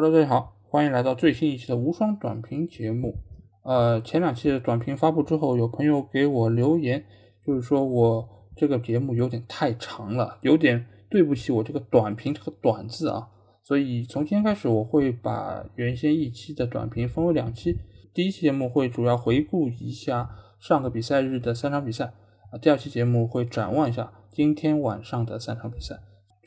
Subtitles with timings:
[0.00, 3.16] Hello，大家好，欢迎来到最新一期的无双短评节目。
[3.64, 7.04] 呃，前两期的短评发布之后，有朋友给我留言，
[7.44, 13.28] 就是说我这个节目有点太长了，有点对不起我这个短评这个短字啊。
[13.64, 17.76] 所以从今天开始，我会把原先一期的短评分为两期。
[18.14, 20.30] 第一期节目会主要回顾一下
[20.60, 22.12] 上个比赛日的三场比赛
[22.52, 25.98] 啊，第二期节目会展望一下今天晚上的三场比赛。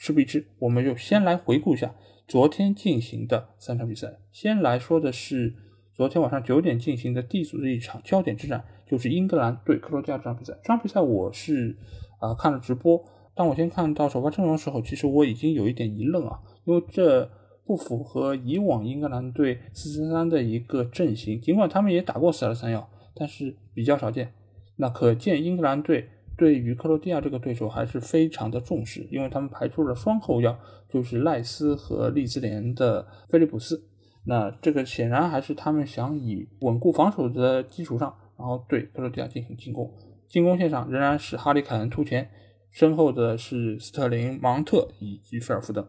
[0.03, 1.93] 事不宜迟，我们就先来回顾一下。
[2.27, 5.53] 昨天进行的三场比赛，先来说的是
[5.93, 10.53] 昨天晚上九点进行的 D 组的一场焦点之战，就是英格兰对克罗地亚这场比赛。
[10.63, 11.77] 这场比赛我是
[12.19, 17.29] 啊看了直播，当我先看到首发阵容的时候，其实我已经有一点一愣啊，因为这
[17.63, 21.39] 不符合以往英格兰队四三三的一个阵型。
[21.39, 24.33] 尽管他们也打过四二三幺，但是比较少见。
[24.77, 26.09] 那可见英格兰队。
[26.41, 30.57] 对于克罗地亚这个对手还是非常的重视，因为他们排出了双后腰，
[30.89, 33.79] 就是赖斯和利兹联的菲利普斯。
[34.25, 39.87] 那这个显然还是他们想以稳固防守的基础上，然后对克罗地亚进行进攻。
[40.27, 42.27] 进攻线上仍然是哈里凯恩突前，
[42.71, 45.87] 身后的是斯特林、芒特以及菲尔福登。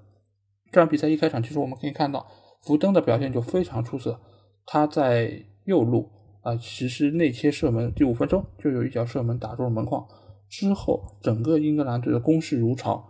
[0.70, 2.26] 这场比赛一开场，其实我们可以看到
[2.60, 4.20] 福登的表现就非常出色，
[4.66, 6.10] 他在右路
[6.42, 10.06] 啊实施内切射门，第五分钟就有一脚射门打中了门框。
[10.52, 13.02] 之后，整个英格兰队的攻势如潮，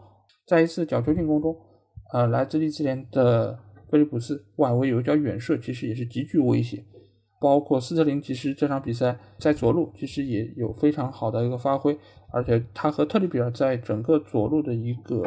[0.47, 1.57] 在一次角球进攻中，
[2.13, 3.59] 呃，来自利兹联的
[3.91, 6.85] 菲利普斯外围有一脚远射，其实也是极具威胁。
[7.41, 11.99] 包括斯特林，其实这场比赛在左路其实也有非常好的一个发挥，
[12.31, 15.25] 而且他和特里比尔在整个左路的一个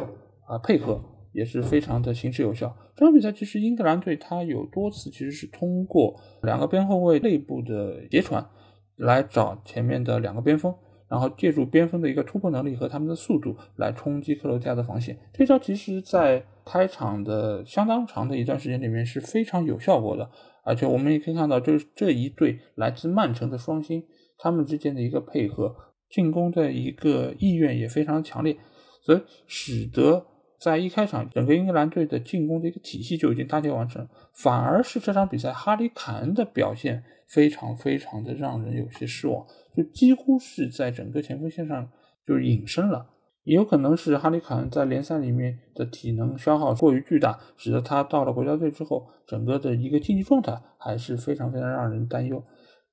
[0.47, 2.73] 啊配合也是非常的行之有效。
[2.95, 8.47] 这场比赛其实英格兰队他有多次其实是通过两个边后卫内部的截传
[8.95, 10.73] 来找前面的两个边锋。
[11.07, 20.29] 然后借助边锋的一个突破能力和他们的速度来冲击克罗地亚的防线，这招其实在开场的相当长的一段时间里面是非常有效果的。
[20.63, 24.03] 而且我们也可以看到，就是这一对来自曼城的双星，
[24.39, 25.75] 他们之间的一个配合，
[26.09, 28.57] 进攻的一个意愿也非常强烈，
[29.03, 30.25] 所以使得
[30.59, 39.45] 在一开场整个英格兰队的进攻的一个体系就已经搭建完成，反而是这场比赛哈里凯恩的表现非常非常的让人有些失望。
[39.75, 41.89] 就几乎是在整个前锋线上
[42.25, 43.07] 就是隐身了，
[43.43, 52.43] 也有可能是哈里凯恩在联赛里面的体能消耗过于巨大，使得他到了国家队之后，整个的一个竞技状态还是非常非常让人担忧。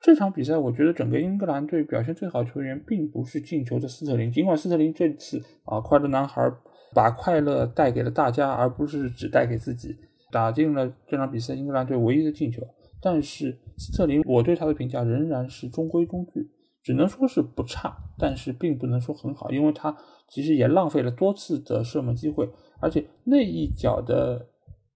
[0.01, 6.43] 这场比赛，我觉得整个英格兰队表现最好球员并不是进球的斯特林，尽管斯特林这次啊快乐男孩
[6.93, 9.97] 把快乐带给了大家，而不是只带给自己，
[10.33, 12.61] 打进了这场比赛英格兰队唯一的进球，
[13.01, 16.51] 但是斯特林我对他的评价仍然是中规中矩。
[16.83, 19.97] 只能说是不差，但是并不能说很好，因为他
[20.29, 22.51] 其实也浪费了多次的射门机会，
[22.81, 24.49] 而且那一脚的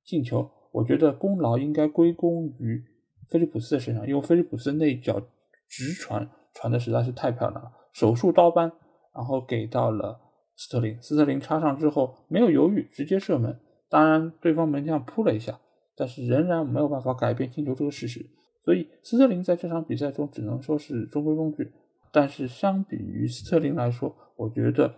[0.05, 2.83] 进球，我觉得功劳应该归功于
[3.29, 5.21] 菲利普斯的身上，因为菲利普斯那一脚
[5.69, 8.73] 直传传的实在是太漂亮了，手术刀般，
[9.15, 10.21] 然后给到了
[10.57, 15.61] 斯特林，斯特林插上之后没有犹豫，直接射门，当然对方门将扑了一下，
[15.97, 18.27] 但是仍然没有办法改变进球这个事实。
[18.67, 21.71] 所以斯特林在这场比赛中只能说是中规中矩，
[22.11, 24.93] 但是相比于斯特林来说，我觉得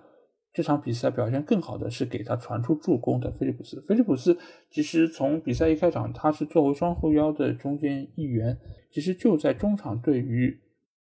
[0.54, 3.78] 这场比赛表现更好的是给他传出助攻的菲利普斯。
[3.82, 4.38] 菲利普斯
[4.70, 8.56] 其实从比赛一开场，他是作为双后腰的中间一员，
[8.90, 10.58] 其实就在中场对于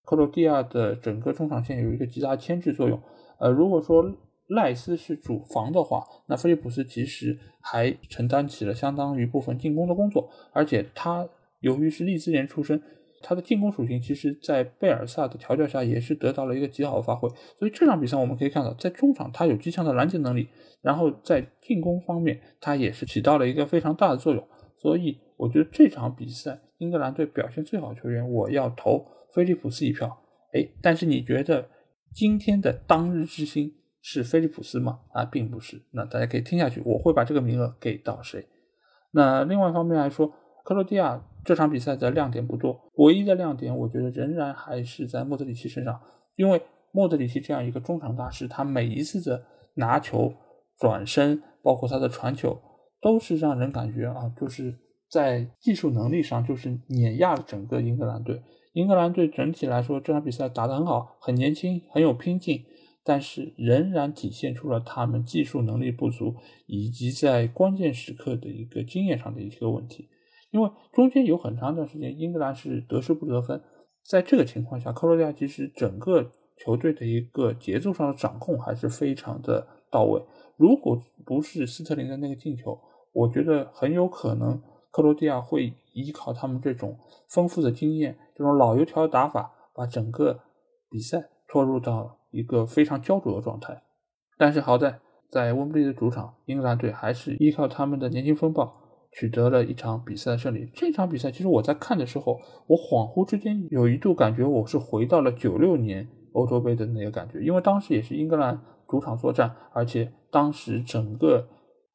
[0.05, 3.01] 克罗地亚的整个中场线有一个极大牵制作用。
[3.39, 4.13] 呃，如果说
[4.49, 11.25] 赖斯是主防的话，那菲利普斯其实还承担起了相当于部分进攻的工作，而且他。
[11.61, 12.81] 由于是利兹联出身，
[13.21, 17.29] 他的进攻属性其实，在贝尔萨的调教下也是得到了一个极好的发挥。
[17.59, 20.49] 所以这场比赛我们可以看到，在中场他有极强的拦截能力，
[20.83, 24.49] 然后在进攻方面他也是起到了一个非常大的作用。
[24.77, 29.05] 所以我觉得这场比赛英格兰队表现最好球员，我要投
[29.35, 30.17] 菲利普斯一票。
[30.53, 31.69] 哎，但是你觉得
[32.15, 35.01] 今天的当日之星是菲利普斯吗？
[35.13, 35.83] 啊，并不是。
[35.91, 38.47] 那大家可以听下去，我会把这个名额给到谁？
[39.11, 40.33] 那另外一方面来说，
[40.65, 41.21] 克罗地亚。
[41.45, 46.01] 这场比赛的亮点不多，唯一的亮点我觉得仍然还是在莫德里奇身上，
[46.37, 46.61] 因为
[46.93, 49.43] 莫德里奇这样一个中场大师，他每一次的
[49.75, 50.33] 拿球、
[50.79, 52.61] 转身，包括他的传球，
[53.01, 54.75] 都是让人感觉啊，就是
[55.11, 58.43] 在技术能力上就是碾压了整个英格兰队。
[58.75, 62.63] 英格兰队整体来说这场比赛打得很好，很年轻，很有拼劲，
[63.05, 66.37] 但是仍然体现出了他们技术能力不足，
[66.67, 70.09] 以及在关键时刻的一个经验上的一个问题。
[70.51, 73.63] 因为中间有很长一段时间，英格兰是得失不得分，
[74.05, 80.23] 在这个情况下，克罗地亚其实整个球队的一个节奏上的掌控还是非常的到位。
[80.57, 82.79] 如果不是斯特林的那个进球，
[83.13, 84.61] 我觉得很有可能
[84.91, 86.99] 克罗地亚会依靠他们这种
[87.29, 90.41] 丰富的经验，这种老油条的打法，把整个
[90.91, 93.83] 比赛拖入到一个非常焦灼的状态。
[94.37, 94.99] 但是好在，
[95.31, 100.71] 在温布利的主场，英格兰队还是依靠他们的年轻风暴，取得了一场比赛的胜利。
[100.75, 111.49] 这场比赛，其实我在看的时候，我恍惚之间有一度感觉我是回到了九六年欧洲杯的那个感觉，因为当时也是英格兰主场作战，而且当时整个。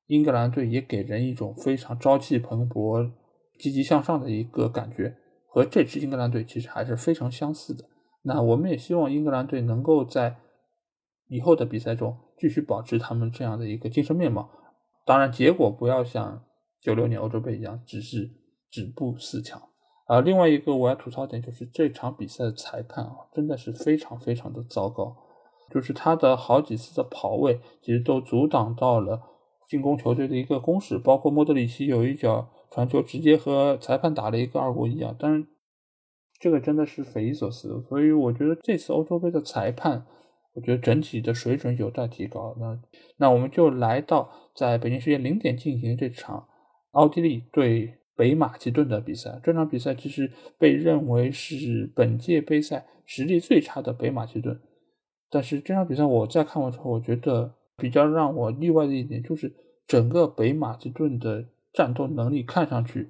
[0.07, 3.09] 英格兰队也给人一种非常朝气蓬勃、
[3.57, 5.15] 积极向上的一个感觉，
[5.47, 7.85] 和这支英格兰队其实还是非常相似的。
[8.23, 10.35] 那我们也希望英格兰队能够在
[11.29, 14.49] 以后的比赛中继续保持他们这样的一个精神面貌。
[15.05, 16.43] 当然，结果不要像
[16.83, 18.29] 九六年欧洲杯一样，只是
[18.69, 19.61] 止步四强。
[20.07, 25.15] 啊，另外一个我要吐槽点就是这场比赛的裁判啊，真的是非常非常的糟糕，
[25.71, 29.29] 就是他的好几次的跑位其实都阻挡到了。
[29.65, 35.15] 进攻球队的一个攻势，包括莫德里奇有一脚传球，直接和裁判打了一个二过一啊！
[35.17, 35.47] 但是
[36.37, 40.05] 这个真的是匪夷所思，所以我觉得这次欧洲杯的裁判，
[40.53, 42.55] 我觉得整体的水准有待提高。
[42.59, 42.77] 那
[43.17, 46.45] 那我们就来到在北京时间零点进行这场
[46.93, 49.39] 奥地利对北马其顿的比赛。
[49.43, 54.59] 这场比赛其实被认为是本届杯赛实力最差的北马其顿，
[55.29, 59.53] 但是这场比赛我在看完之后，我觉得比较让我意外的一点就是。
[59.85, 63.09] 整个北马其顿的战斗能力看上去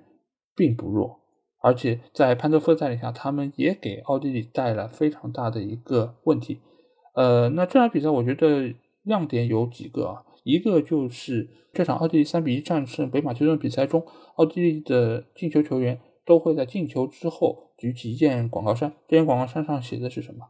[0.56, 1.20] 并不弱，
[1.62, 6.60] 而且在潘德夫的带领下，他们也给奥地利带来非常大的一个问题。
[7.14, 14.06] 呃，那这场比赛我觉得亮点有几个啊，一个就是这场奥地利三比一战胜北马其顿比赛中，
[14.36, 20.48] 奥地利的进球球员都会在进球之后举起一件广告衫，这件广告衫上写的是什么？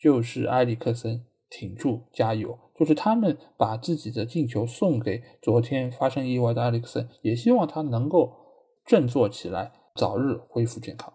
[0.00, 1.24] 就是埃里克森。
[1.48, 2.58] 挺住，加油！
[2.76, 8.32] 就是他们把自己的进球送给昨天发生意外的埃里克森，也希望他能够
[8.84, 11.14] 振作起来，早日恢复健康。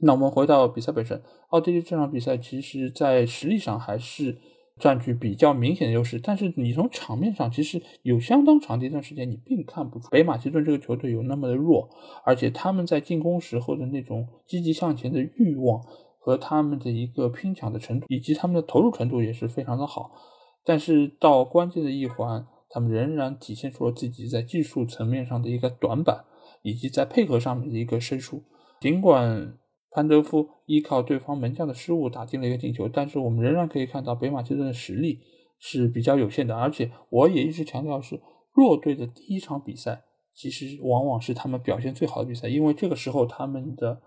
[0.00, 4.38] 那我们回到比赛本身，奥地利这场比赛其实在实力上还是
[4.78, 11.88] 占据比较明显的优势，但是你从场面上，其实有相当长的一段时间，你并看不出北马其顿这个球队有那么的弱，
[12.24, 15.82] 而且他们在进攻时候的那种积极向前的欲望。
[16.18, 20.10] 和他们的一个拼抢的程度，以及他们的投入程度也是非常的好，
[20.64, 26.24] 但是到关键的一环，他们仍然体现出了自己在技术层面上的一个短板，
[26.62, 28.42] 以及在配合上面的一个生疏。
[28.80, 29.56] 尽管
[29.96, 35.20] 潘德夫依靠对方门将的失误打进了一个进球，但是我们仍然可以看到北马其顿的实力
[35.58, 36.54] 是比较有限的。
[36.54, 38.20] 而且我也一直强调是
[38.52, 40.02] 弱队的第一场比赛，
[40.34, 44.02] 其实往往是他们表现最好的比赛，因为这个时候他们的。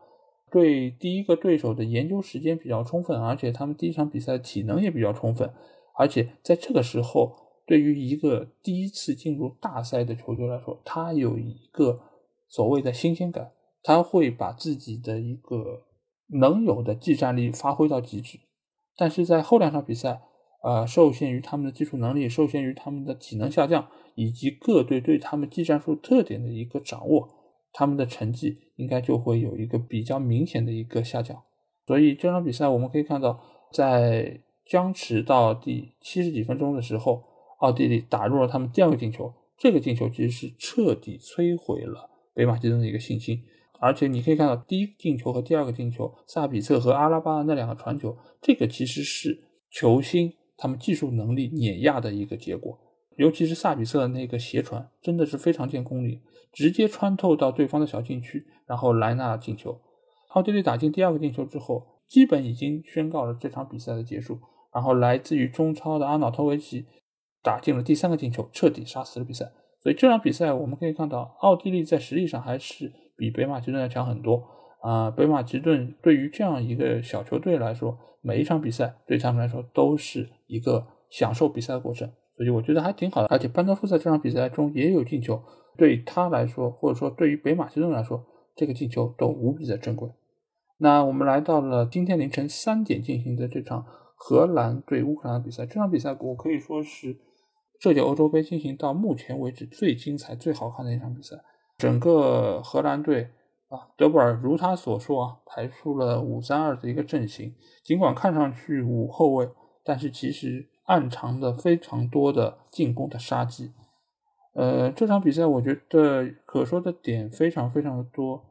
[0.51, 5.47] 对第一个对手的研究时间比较充分，而且他们第一场比赛体能也比较充分，
[5.95, 7.35] 而且在这个时候，
[7.67, 11.99] 对于一个第一次进入大赛的球队来说，他有一个
[12.47, 13.51] 所谓的新鲜感，
[13.83, 15.83] 他会把自己的一个
[16.27, 18.39] 能有的技战力发挥到极致。
[18.95, 20.21] 但是在后两场比赛，
[20.63, 27.29] 呃，受限于他们的技术能力，受限于他们的体能下降，以及各队对他们技战术特点的一个掌握。
[27.71, 31.43] 他们的成绩应该就会有一个比较明显的一个下降，
[31.85, 33.39] 所以这场比赛我们可以看到，
[33.71, 37.23] 在僵持到第七十几分钟的时候，
[37.59, 39.31] 奥地利打入了他们第二个进球。
[39.55, 43.39] 这个进球其实是彻底摧毁了北马其顿的一个信心。
[43.79, 52.77] 而且你可以看到，第一个进球和第二个进球，萨比策和阿拉巴的那两个传球，这个其实是球星他们技术能力碾压的一个结果。
[53.15, 56.21] 尤其是萨比策的那个斜传，真的是非常见功力，
[56.53, 59.81] 直接穿透到对方的小禁区，然后莱纳进球。
[60.29, 64.39] 奥地利打进第二个进球之后，基本已经宣告了这场比赛的结束。
[64.73, 66.85] 然后来自于中超的阿瑙托维奇
[67.41, 69.51] 打进了第三个进球，彻底杀死了比赛。
[69.81, 74.43] 所以这场比赛我们可以看到，奥地利在实力上还是比北马其顿要强很多
[74.81, 75.11] 啊。
[75.11, 82.09] 北马其顿对于这样一个小球队来说，每一场比赛对他们来说都是一个享受比赛的过程。
[82.35, 85.43] 所以我觉得还挺好的，而且班德夫在这场比赛中也有进球，
[85.77, 90.09] 对他来说，或者说对于北马其顿来说，这个进球都无比的珍贵。
[90.77, 93.85] 那我们来到了今天凌晨三点进行的这场
[94.15, 97.17] 荷兰对乌克兰的比赛，这场比赛我可以说是
[97.77, 101.35] 这届欧洲杯进行到目前为止最精彩、最好看的一场比赛。
[101.79, 103.31] 整个荷兰队
[103.69, 109.49] 啊，德布尔如他所说啊，排出了五三二的一个阵型，尽管看上去五后卫，
[109.83, 110.69] 但是其实。
[110.89, 113.71] 暗藏的非常多的进攻的杀机，
[114.55, 118.43] 呃，这场比赛我觉得可说的点非常非常的多。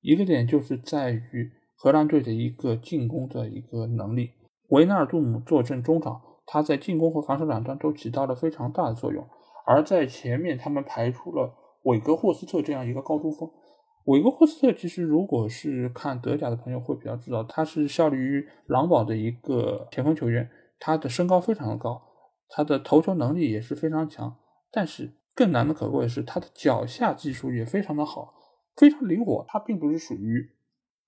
[0.00, 4.30] 一个点就是在于荷兰队的一个进攻的一个能力。
[4.68, 9.26] 维纳尔杜姆坐镇中场，他在进攻和防守两端都起到了非常大的作用。
[9.66, 13.50] 而在前面，他们排出了韦格霍斯特这样一个高中锋，
[14.04, 22.02] 韦格霍斯特其实如果是看德甲的朋友会比较知道，他是效力于狼堡的一个前锋球员，他的身高非常的高，
[22.48, 24.36] 他的头球能力也是非常强，
[24.70, 28.34] 但是更难能可贵的是他的脚下技术也非常的好，
[28.76, 29.44] 非常灵活。
[29.48, 30.50] 他并不是属于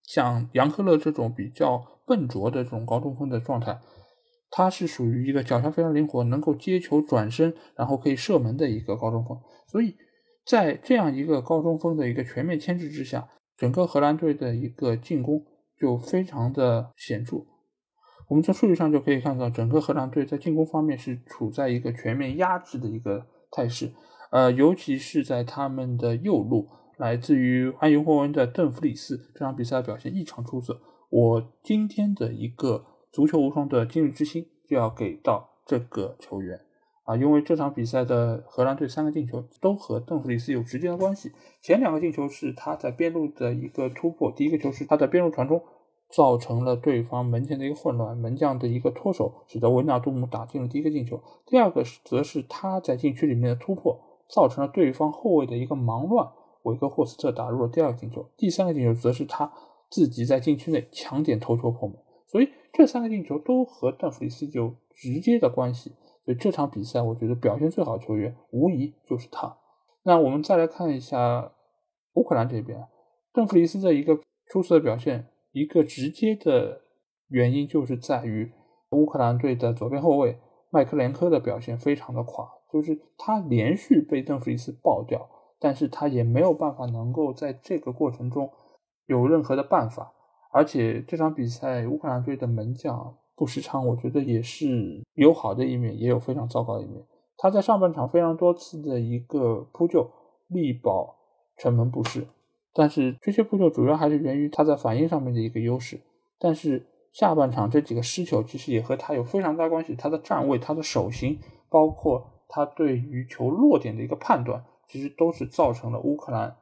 [0.05, 3.79] 像杨科勒这种比较笨拙的这种高中锋的状态，
[4.51, 9.95] 他是属于一个脚下非常灵活，能够接球转身，然后可以射门的一个高中锋，所以。
[10.45, 15.45] 在这样一个高中锋的一个全面牵制之下，整个荷兰队的一个进攻
[15.79, 17.47] 就非常的显著。
[18.29, 23.93] 我们从数据上就可以看到，整个荷兰队在进攻方面是处在一个全面压制的一个态势。
[24.31, 30.81] 呃，尤其是在他们的右路，来自于安尤霍温的邓弗里斯，这场比赛表现异常出色。
[31.11, 36.59] 我今天的一个足球无双的今日之星就要给到这个球员。
[37.05, 41.33] 啊，因为这场比赛的荷兰队三个进球都和邓弗里斯有直接的关系。
[41.61, 45.61] 前两个进球是他在边路的一个突破，第一个球是他在边路传中，
[46.09, 51.21] 造成了对方门前的一个混乱，门将的一个脱手，使得维纳杜姆打进了第一个进球。
[51.45, 56.31] 第二个是则是他在禁区里面的突破，造成了对方后卫的一个忙乱，
[56.63, 58.25] 维克霍斯特打入了第二个进球。
[58.37, 59.53] 第三个进球则是他
[59.91, 61.99] 自己在禁区内抢点头球破门。
[62.29, 65.97] 所以这三个进球都和邓弗里斯有直接的关系。
[66.25, 69.57] 所以这场比赛，我觉得表现最好的球员无疑就是他。
[70.05, 71.53] 那我们再来看一下
[72.15, 72.87] 乌克兰这边，
[73.33, 76.83] 邓弗里斯的一个出色的表现，一个直接的
[77.29, 78.53] 原因就是在于
[78.91, 80.39] 乌克兰队的左边后卫
[80.71, 88.51] 麦克连科的表现非常的垮，就是他连续被邓弗里斯爆掉，但是他也没有办法能够在这个过程中
[89.07, 90.13] 有任何的办法，
[90.53, 93.17] 而且这场比赛乌克兰队的门将。
[93.35, 97.03] 不时昌，我觉得也是有好的一面，也有非常糟糕的一面。
[97.37, 100.09] 他在上半场非常多次的一个扑救，
[100.49, 101.17] 力保
[101.57, 102.27] 城门不失，
[102.73, 105.99] 但是这些扑救主要还是源于他在反应上面的一个优势。
[106.39, 109.97] 但是下半场这几个失球，其实也和他有非常大关系。
[109.97, 116.55] 他的站位、他的手型，包括他对于球落点的一个判断，其实都是造成了乌克兰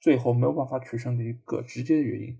[0.00, 2.36] 最后没有办法取胜的一个直接的原因。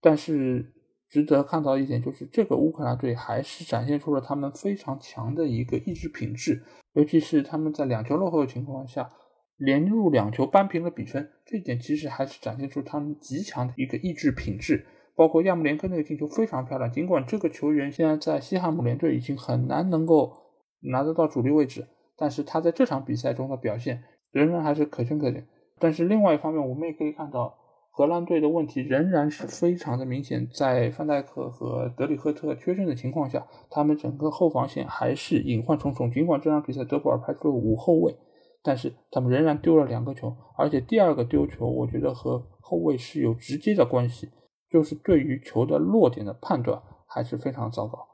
[0.00, 0.72] 但是。
[1.08, 9.08] 值得看到一点就是，这个乌克兰队还是展现出了他们非常强的一个意志品质，尤其是他们在两球落后的情况下，
[9.56, 14.84] 连入两球扳平了比分，这一点其实还是展现出他们极强的一个意志品质。
[15.14, 20.32] 包括亚穆连科那个进球非常漂亮，尽管这个球员现在在西汉姆联队已经很难能够
[20.80, 21.86] 拿得到主力位置，
[22.16, 25.46] 但是他在这场比赛中的表现仍然还是可圈可点。
[25.78, 27.56] 但是另外一方面，我们也可以看到。
[27.96, 36.10] 荷兰队的问题仍然是非常的明显，在范戴克和德里赫特缺阵的情况下，他们整个后防线还是隐患重重。
[36.10, 38.14] 尽管这场比赛德布尔派出了五后卫，
[38.62, 44.28] 但是他们仍然丢了两个球，而且第二个丢球，我觉得和后卫是有直接的关系，
[44.68, 48.06] 就是对于球的落点的判断还是非常糟糕。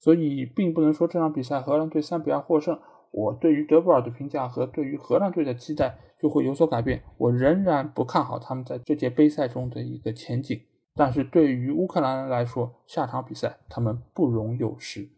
[0.00, 2.76] 所以，并不能说这场比赛荷兰队三比二获胜。
[3.10, 7.02] 我对于德布尔的评价和对于荷兰队的期待就会有所改变。
[7.16, 10.60] 我仍然不看好他们在这届杯赛中的一个前景。
[10.94, 15.08] 但是对于乌克兰来说，下场比赛他们不容有失。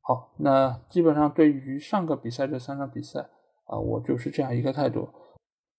[0.00, 3.28] 好，那基本上对于上个比赛这三场比赛
[3.64, 5.08] 啊，我就是这样一个态度。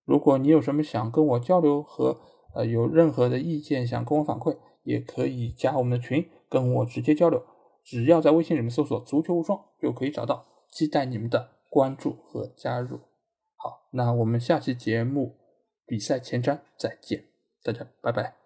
[0.06, 2.20] 如果你有什么想跟我交流和
[2.54, 7.44] 呃有任何的意见想跟我反馈，也可以加我们的群跟我直接交流。
[7.84, 10.46] 只要在微信里面搜索“足球无双”就可以找到。
[10.72, 13.02] 期待你们的关注和加入。
[13.56, 15.38] 好，那我们下期节目
[15.86, 17.26] 比赛前瞻再见，
[17.62, 18.41] 大家拜拜。